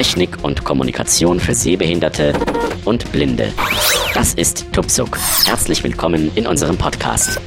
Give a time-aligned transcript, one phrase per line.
[0.00, 2.32] Technik und Kommunikation für Sehbehinderte
[2.86, 3.52] und Blinde.
[4.14, 5.18] Das ist Tupsuk.
[5.44, 7.38] Herzlich willkommen in unserem Podcast.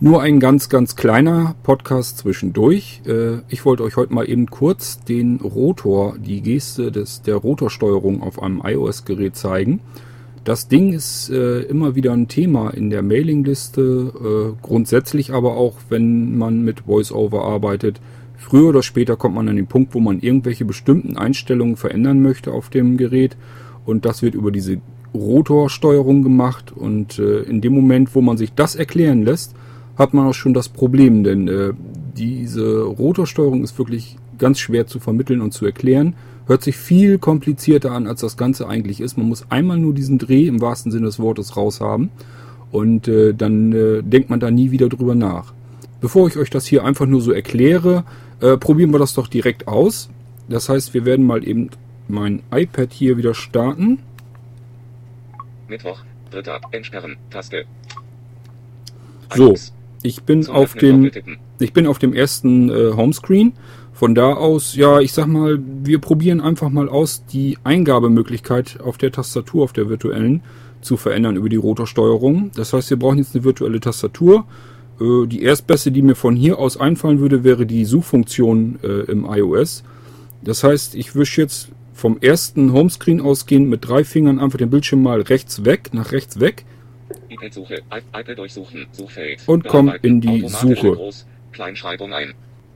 [0.00, 3.02] Nur ein ganz, ganz kleiner Podcast zwischendurch.
[3.06, 8.22] Äh, ich wollte euch heute mal eben kurz den Rotor, die Geste des, der Rotorsteuerung
[8.22, 9.80] auf einem iOS-Gerät zeigen.
[10.44, 15.76] Das Ding ist äh, immer wieder ein Thema in der Mailingliste, äh, grundsätzlich aber auch,
[15.90, 18.00] wenn man mit VoiceOver arbeitet.
[18.42, 22.52] Früher oder später kommt man an den Punkt, wo man irgendwelche bestimmten Einstellungen verändern möchte
[22.52, 23.36] auf dem Gerät
[23.86, 24.78] und das wird über diese
[25.14, 29.54] Rotorsteuerung gemacht und äh, in dem Moment, wo man sich das erklären lässt,
[29.96, 31.72] hat man auch schon das Problem, denn äh,
[32.16, 36.14] diese Rotorsteuerung ist wirklich ganz schwer zu vermitteln und zu erklären.
[36.46, 39.16] Hört sich viel komplizierter an, als das Ganze eigentlich ist.
[39.16, 42.10] Man muss einmal nur diesen Dreh im wahrsten Sinne des Wortes raushaben
[42.72, 45.54] und äh, dann äh, denkt man da nie wieder drüber nach.
[46.00, 48.02] Bevor ich euch das hier einfach nur so erkläre,
[48.42, 50.10] äh, probieren wir das doch direkt aus.
[50.48, 51.70] Das heißt, wir werden mal eben
[52.08, 54.00] mein iPad hier wieder starten.
[55.68, 57.64] Mittwoch, dritter, entsperren, Taste.
[59.34, 59.54] So,
[60.02, 61.10] ich bin auf dem,
[61.58, 63.54] ich bin auf dem ersten äh, Homescreen.
[63.94, 68.98] Von da aus, ja, ich sag mal, wir probieren einfach mal aus, die Eingabemöglichkeit auf
[68.98, 70.42] der Tastatur, auf der virtuellen,
[70.80, 72.50] zu verändern über die Rotorsteuerung.
[72.56, 74.44] Das heißt, wir brauchen jetzt eine virtuelle Tastatur.
[75.00, 79.24] Äh, die erstbeste, die mir von hier aus einfallen würde, wäre die Suchfunktion äh, im
[79.24, 79.84] iOS.
[80.42, 85.02] Das heißt, ich wische jetzt vom ersten Homescreen ausgehend mit drei Fingern einfach den Bildschirm
[85.02, 86.64] mal rechts weg, nach rechts weg.
[89.46, 91.12] Und kommt in die Suche.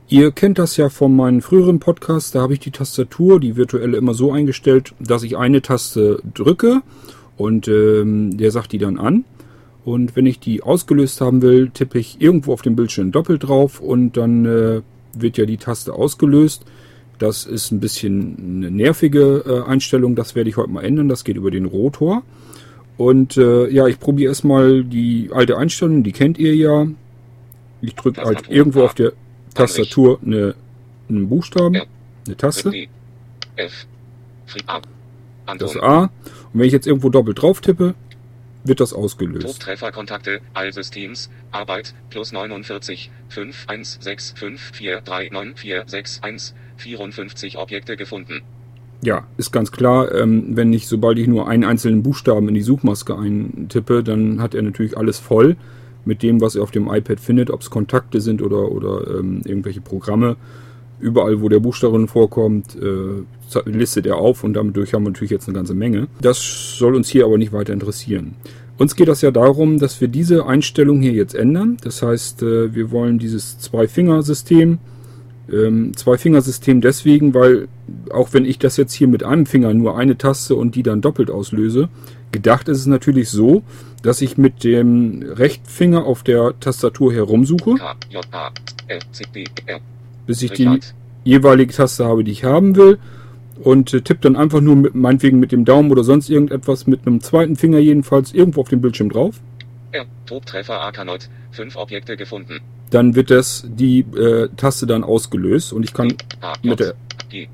[0.09, 3.97] Ihr kennt das ja von meinen früheren Podcasts, da habe ich die Tastatur, die virtuelle,
[3.97, 6.83] immer so eingestellt, dass ich eine Taste drücke
[7.37, 9.25] und ähm, der sagt die dann an.
[9.87, 13.79] Und wenn ich die ausgelöst haben will, tippe ich irgendwo auf dem Bildschirm doppelt drauf
[13.81, 16.65] und dann äh, wird ja die Taste ausgelöst.
[17.21, 21.09] Das ist ein bisschen eine nervige äh, Einstellung, das werde ich heute mal ändern.
[21.09, 22.25] Das geht über den Rotor.
[22.97, 26.89] Und äh, ja, ich probiere erstmal die alte Einstellung, die kennt ihr ja.
[27.81, 29.13] Ich drücke halt irgendwo auf der
[29.55, 30.57] Tastatur eine,
[31.09, 31.83] einen Buchstaben,
[32.27, 32.73] eine Taste.
[35.59, 36.01] Das A.
[36.03, 36.11] Und
[36.55, 37.95] wenn ich jetzt irgendwo doppelt drauf tippe,
[38.67, 39.63] wird das ausgelöst.
[39.63, 46.55] Trefferkontakte, Allsystems, Arbeit, plus 49, 5, 1, 6, 5, 4, 3, 9, 4, 6, 1,
[46.77, 48.43] 54 Objekte gefunden.
[49.03, 52.63] Ja, ist ganz klar, ähm, wenn ich, sobald ich nur einen einzelnen Buchstaben in die
[52.63, 55.57] Suchmaske eintippe, dann hat er natürlich alles voll
[56.05, 59.43] mit dem, was er auf dem iPad findet, ob es Kontakte sind oder, oder ähm,
[59.45, 60.37] irgendwelche Programme.
[60.99, 63.23] Überall, wo der Buchstaben vorkommt, äh,
[63.67, 66.09] listet er auf und damit durch haben wir natürlich jetzt eine ganze Menge.
[66.21, 68.35] Das soll uns hier aber nicht weiter interessieren.
[68.79, 71.77] Uns geht das ja darum, dass wir diese Einstellung hier jetzt ändern.
[71.83, 74.79] Das heißt, äh, wir wollen dieses Zwei-Finger-System
[75.53, 77.69] ähm, Zwei-Fingersystem deswegen, weil
[78.11, 81.01] auch wenn ich das jetzt hier mit einem Finger nur eine Taste und die dann
[81.01, 81.89] doppelt auslöse,
[82.33, 83.63] gedacht ist es natürlich so,
[84.03, 87.77] dass ich mit dem rechten Finger auf der Tastatur herumsuche,
[90.27, 90.81] bis ich die
[91.25, 92.99] jeweilige Taste habe, die ich haben will.
[93.63, 97.07] Und äh, tippe dann einfach nur mit, meinetwegen mit dem Daumen oder sonst irgendetwas mit
[97.07, 99.41] einem zweiten Finger jedenfalls irgendwo auf dem Bildschirm drauf.
[99.95, 102.61] Ja, Tobtreffer Arkanoid, fünf Objekte gefunden.
[102.91, 106.15] Dann wird das die äh, Taste dann ausgelöst und ich kann
[106.63, 106.95] mit, der,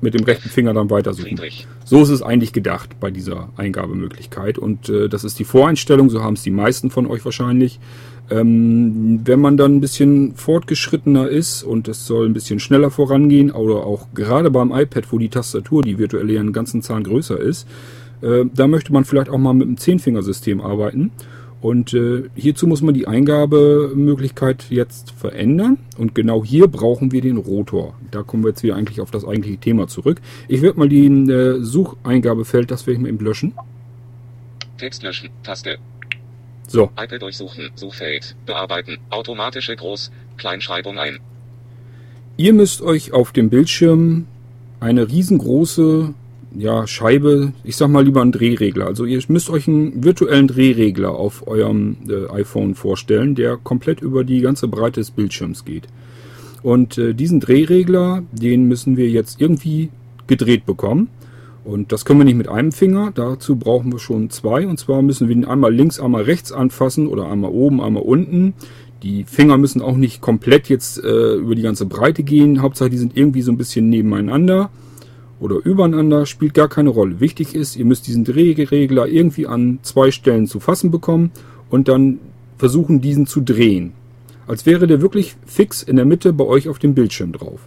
[0.01, 1.39] mit dem rechten Finger dann weitersuchen.
[1.85, 6.23] So ist es eigentlich gedacht bei dieser Eingabemöglichkeit und äh, das ist die Voreinstellung, so
[6.23, 7.79] haben es die meisten von euch wahrscheinlich.
[8.29, 13.51] Ähm, wenn man dann ein bisschen fortgeschrittener ist und es soll ein bisschen schneller vorangehen
[13.51, 17.37] oder auch gerade beim iPad, wo die Tastatur, die virtuelle ja einen ganzen Zahn größer
[17.37, 17.67] ist,
[18.21, 21.11] äh, da möchte man vielleicht auch mal mit einem Zehnfingersystem arbeiten
[21.63, 25.77] und äh, hierzu muss man die Eingabemöglichkeit jetzt verändern.
[25.97, 27.93] Und genau hier brauchen wir den Rotor.
[28.11, 30.19] Da kommen wir jetzt wieder eigentlich auf das eigentliche Thema zurück.
[30.49, 33.53] Ich werde mal die äh, Sucheingabefeld, das werde ich mal eben löschen.
[34.77, 35.77] Text löschen, Taste.
[36.67, 36.89] So.
[37.01, 41.19] iPad durchsuchen, Suchfeld, bearbeiten, automatische Groß, Kleinschreibung ein.
[42.35, 44.25] Ihr müsst euch auf dem Bildschirm
[44.81, 46.13] eine riesengroße
[46.55, 48.85] ja, Scheibe, ich sag mal lieber einen Drehregler.
[48.85, 54.23] Also ihr müsst euch einen virtuellen Drehregler auf eurem äh, iPhone vorstellen, der komplett über
[54.23, 55.87] die ganze Breite des Bildschirms geht.
[56.61, 59.89] Und äh, diesen Drehregler, den müssen wir jetzt irgendwie
[60.27, 61.09] gedreht bekommen.
[61.65, 64.67] Und das können wir nicht mit einem Finger, dazu brauchen wir schon zwei.
[64.67, 68.53] Und zwar müssen wir ihn einmal links, einmal rechts anfassen oder einmal oben, einmal unten.
[69.01, 72.61] Die Finger müssen auch nicht komplett jetzt äh, über die ganze Breite gehen.
[72.61, 74.69] Hauptsache, die sind irgendwie so ein bisschen nebeneinander
[75.39, 77.19] oder übereinander, spielt gar keine Rolle.
[77.19, 81.31] Wichtig ist, ihr müsst diesen Drehregler irgendwie an zwei Stellen zu fassen bekommen
[81.69, 82.19] und dann
[82.57, 83.93] versuchen, diesen zu drehen.
[84.47, 87.61] Als wäre der wirklich fix in der Mitte bei euch auf dem Bildschirm drauf.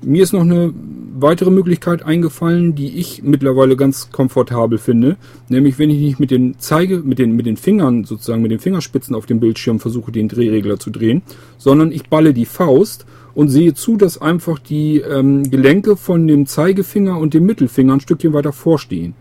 [0.00, 0.72] Mir ist noch eine
[1.18, 5.16] weitere Möglichkeit eingefallen, die ich mittlerweile ganz komfortabel finde,
[5.48, 8.60] nämlich wenn ich nicht mit den Zeige, mit den, mit den Fingern sozusagen, mit den
[8.60, 11.22] Fingerspitzen auf dem Bildschirm versuche, den Drehregler zu drehen,
[11.58, 13.06] sondern ich balle die Faust
[13.38, 18.00] und sehe zu, dass einfach die ähm, Gelenke von dem Zeigefinger und dem Mittelfinger ein
[18.00, 19.14] Stückchen weiter vorstehen.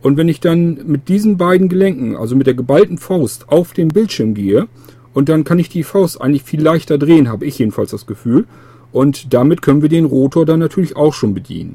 [0.00, 3.88] Und wenn ich dann mit diesen beiden Gelenken, also mit der geballten Faust, auf den
[3.88, 4.68] Bildschirm gehe,
[5.12, 8.46] und dann kann ich die Faust eigentlich viel leichter drehen, habe ich jedenfalls das Gefühl.
[8.92, 11.74] Und damit können wir den Rotor dann natürlich auch schon bedienen.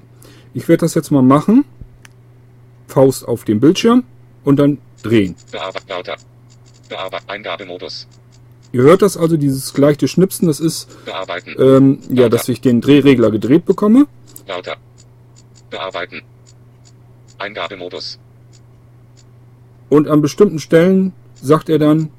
[0.54, 1.66] Ich werde das jetzt mal machen.
[2.88, 4.06] Faust auf dem Bildschirm
[4.46, 5.36] und dann drehen.
[5.52, 6.16] Bearbeiter.
[6.88, 7.24] Bearbeiter.
[7.28, 8.08] Eingabemodus.
[8.74, 11.56] Ihr hört das also, dieses gleiche Schnipsen, das ist, Bearbeiten.
[11.60, 14.08] ähm, ja, dass ich den Drehregler gedreht bekomme.
[14.48, 14.76] Lauter.
[15.70, 16.24] Bearbeiten.
[17.38, 18.18] Eingabemodus.
[19.90, 22.10] Und an bestimmten Stellen sagt er dann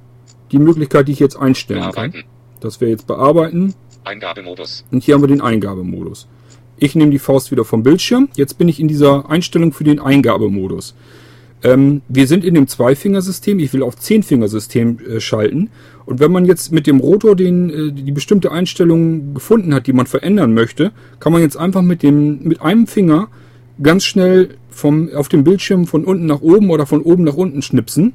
[0.52, 1.92] die Möglichkeit, die ich jetzt einstellen kann.
[2.12, 2.24] Bearbeiten.
[2.60, 3.74] Das wäre jetzt bearbeiten.
[4.04, 4.84] Eingabemodus.
[4.92, 6.28] Und hier haben wir den Eingabemodus.
[6.76, 8.28] Ich nehme die Faust wieder vom Bildschirm.
[8.36, 10.94] Jetzt bin ich in dieser Einstellung für den Eingabemodus.
[11.64, 13.58] Ähm, wir sind in dem Zweifingersystem.
[13.58, 15.70] Ich will auf Zehnfingersystem äh, schalten.
[16.04, 19.94] Und wenn man jetzt mit dem Rotor den, äh, die bestimmte Einstellung gefunden hat, die
[19.94, 23.28] man verändern möchte, kann man jetzt einfach mit dem, mit einem Finger
[23.82, 27.62] ganz schnell vom, auf dem Bildschirm von unten nach oben oder von oben nach unten
[27.62, 28.12] schnipsen.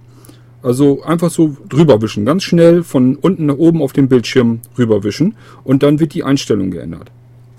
[0.62, 5.36] Also einfach so drüber wischen, ganz schnell von unten nach oben auf dem Bildschirm rüberwischen
[5.63, 7.10] und dann wird die Einstellung geändert.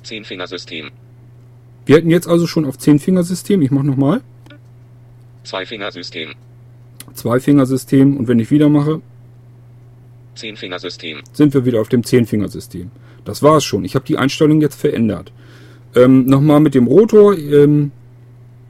[0.02, 0.90] Zehnfingersystem.
[1.86, 3.62] Wir hätten jetzt also schon auf Zehnfingersystem.
[3.62, 4.20] Ich mache nochmal.
[5.50, 6.34] Zweifingersystem.
[7.14, 9.00] Zweifingersystem und wenn ich wieder mache,
[10.36, 11.22] Zehnfingersystem.
[11.32, 12.92] sind wir wieder auf dem Zehnfingersystem.
[13.24, 13.84] Das war es schon.
[13.84, 15.32] Ich habe die Einstellung jetzt verändert.
[15.96, 17.36] Ähm, nochmal mit dem Rotor.
[17.36, 17.90] Ähm,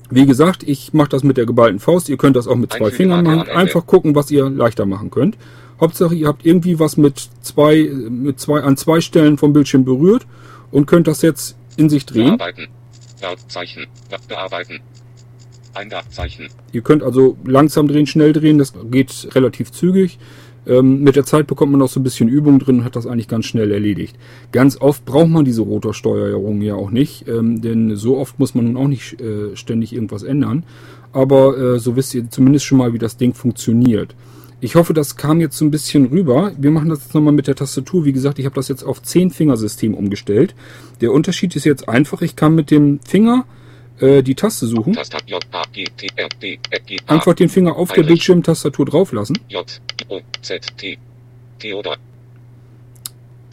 [0.09, 2.09] wie gesagt, ich mache das mit der geballten Faust.
[2.09, 3.49] Ihr könnt das auch mit zwei Einfügen Fingern machen.
[3.51, 5.37] Einfach gucken, was ihr leichter machen könnt.
[5.81, 10.27] Hauptsache, ihr habt irgendwie was mit zwei, mit zwei, an zwei Stellen vom Bildschirm berührt
[10.71, 12.39] und könnt das jetzt in sich drehen.
[12.39, 12.69] Bearbeiten.
[14.29, 14.81] Bearbeiten.
[15.75, 16.49] Eingabzeichen.
[16.73, 20.19] Ihr könnt also langsam drehen, schnell drehen, das geht relativ zügig.
[20.67, 23.07] Ähm, mit der Zeit bekommt man noch so ein bisschen Übung drin und hat das
[23.07, 24.17] eigentlich ganz schnell erledigt.
[24.53, 28.67] Ganz oft braucht man diese Rotorsteuerung ja auch nicht, ähm, denn so oft muss man
[28.67, 30.65] nun auch nicht äh, ständig irgendwas ändern.
[31.13, 34.15] Aber äh, so wisst ihr zumindest schon mal, wie das Ding funktioniert.
[34.63, 36.53] Ich hoffe, das kam jetzt so ein bisschen rüber.
[36.59, 38.05] Wir machen das jetzt nochmal mit der Tastatur.
[38.05, 40.55] Wie gesagt, ich habe das jetzt auf 10-Fingersystem umgestellt.
[41.01, 43.47] Der Unterschied ist jetzt einfach, ich kann mit dem Finger
[44.01, 44.97] äh, die Taste suchen.
[47.07, 48.03] Einfach den Finger auf der.
[48.03, 49.39] Bildschirmtastatur drauflassen.
[49.49, 50.99] J O Z T
[51.59, 51.97] Theodor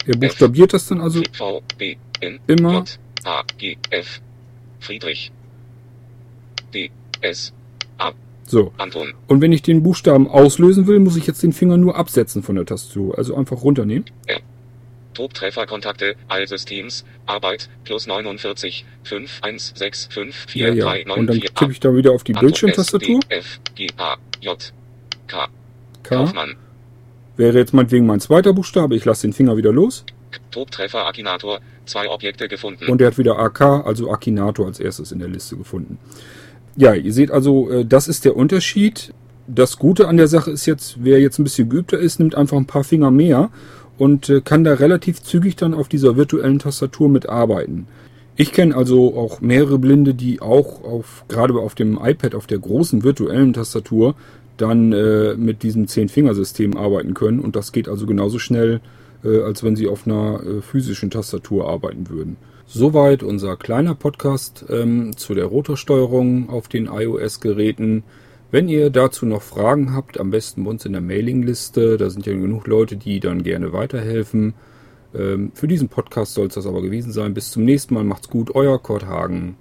[0.06, 1.22] Er buchstabiert das dann also
[2.46, 2.84] Immer.
[4.80, 5.32] Friedrich
[6.72, 6.90] D
[7.20, 7.52] S
[8.50, 8.72] so.
[9.26, 12.56] Und wenn ich den Buchstaben auslösen will, muss ich jetzt den Finger nur absetzen von
[12.56, 13.18] der Tastatur.
[13.18, 14.06] Also einfach runternehmen.
[15.18, 20.84] Tobtrefferkontakte Allsystems Arbeit plus 49 5 1 6 5 4 Ja, ja.
[20.84, 23.20] 3 9 Und dann 4 tippe ich da wieder auf die Anton, Bildschirmtastatur.
[23.28, 24.72] F G A J
[25.26, 25.48] K
[26.04, 26.14] K.
[26.14, 26.54] Kaufmann
[27.36, 28.94] Wäre jetzt meinetwegen mein zweiter Buchstabe.
[28.94, 30.04] Ich lasse den Finger wieder los.
[30.52, 35.18] Tobtreffer Akinator zwei Objekte gefunden Und er hat wieder AK, also Akinator als erstes in
[35.18, 35.98] der Liste gefunden.
[36.76, 39.12] Ja, ihr seht also, äh, das ist der Unterschied.
[39.48, 42.56] Das Gute an der Sache ist jetzt, wer jetzt ein bisschen geübter ist, nimmt einfach
[42.56, 43.50] ein paar Finger mehr
[43.98, 47.86] und äh, kann da relativ zügig dann auf dieser virtuellen Tastatur mitarbeiten.
[48.36, 52.60] Ich kenne also auch mehrere Blinde, die auch auf, gerade auf dem iPad, auf der
[52.60, 54.14] großen virtuellen Tastatur,
[54.56, 57.40] dann äh, mit diesem Zehn-Fingersystem arbeiten können.
[57.40, 58.80] Und das geht also genauso schnell,
[59.24, 62.36] äh, als wenn sie auf einer äh, physischen Tastatur arbeiten würden.
[62.66, 68.04] Soweit unser kleiner Podcast ähm, zu der Rotorsteuerung auf den iOS-Geräten.
[68.50, 71.98] Wenn ihr dazu noch Fragen habt, am besten bei uns in der Mailingliste.
[71.98, 74.54] Da sind ja genug Leute, die dann gerne weiterhelfen.
[75.14, 77.34] Ähm, für diesen Podcast soll es das aber gewesen sein.
[77.34, 78.04] Bis zum nächsten Mal.
[78.04, 78.54] Macht's gut.
[78.54, 79.58] Euer Kurt Hagen.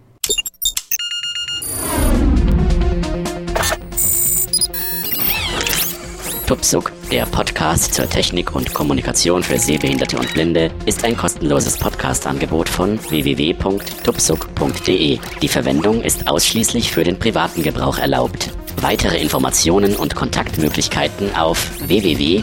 [6.46, 12.70] Tupsuk, der Podcast zur Technik und Kommunikation für Sehbehinderte und Blinde, ist ein kostenloses Podcast-Angebot
[12.70, 15.20] von www.tupsuk.de.
[15.42, 18.50] Die Verwendung ist ausschließlich für den privaten Gebrauch erlaubt.
[18.82, 22.38] Weitere Informationen und Kontaktmöglichkeiten auf www.tuksub.de.